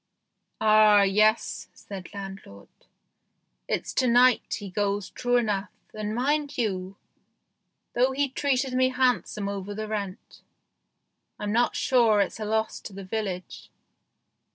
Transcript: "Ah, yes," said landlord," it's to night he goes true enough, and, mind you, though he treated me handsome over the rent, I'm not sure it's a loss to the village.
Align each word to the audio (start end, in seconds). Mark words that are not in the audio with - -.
"Ah, 0.61 1.03
yes," 1.03 1.67
said 1.75 2.11
landlord," 2.11 2.69
it's 3.69 3.93
to 3.93 4.07
night 4.07 4.55
he 4.55 4.67
goes 4.67 5.11
true 5.11 5.35
enough, 5.37 5.69
and, 5.93 6.15
mind 6.15 6.57
you, 6.57 6.97
though 7.93 8.11
he 8.11 8.27
treated 8.27 8.73
me 8.73 8.89
handsome 8.89 9.47
over 9.47 9.75
the 9.75 9.87
rent, 9.87 10.41
I'm 11.37 11.51
not 11.51 11.75
sure 11.75 12.19
it's 12.19 12.39
a 12.39 12.45
loss 12.45 12.79
to 12.79 12.93
the 12.93 13.03
village. 13.03 13.69